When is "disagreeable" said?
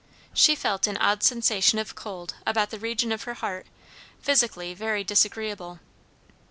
5.03-5.79